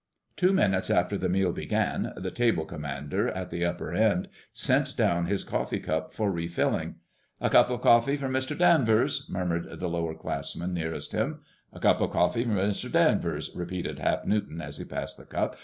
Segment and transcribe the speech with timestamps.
[0.35, 5.27] Two minutes after the meal began, the "table commander" at the upper end sent down
[5.27, 6.95] his coffee cup for re filling.
[7.39, 8.57] "A cup of coffee for Mr.
[8.57, 11.41] Danvers," murmured the lowerclassman nearest him.
[11.71, 12.91] "A cup of coffee for Mr.
[12.91, 15.55] Danvers," repeated Hap Newton as he passed the cup.